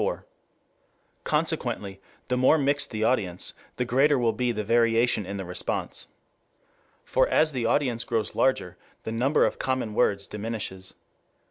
IV.] 0.03 0.21
Consequently 1.23 2.01
the 2.27 2.35
more 2.35 2.57
mixed 2.57 2.89
the 2.89 3.03
audience, 3.03 3.53
the 3.75 3.85
greater 3.85 4.17
will 4.17 4.33
be 4.33 4.51
the 4.51 4.63
variation 4.63 5.27
in 5.27 5.37
the 5.37 5.45
response. 5.45 6.07
For 7.05 7.27
as 7.29 7.51
the 7.51 7.67
audience 7.67 8.03
grows 8.03 8.33
larger, 8.33 8.77
the 9.03 9.11
number 9.11 9.45
of 9.45 9.59
common 9.59 9.93
words 9.93 10.25
diminishes. 10.25 10.95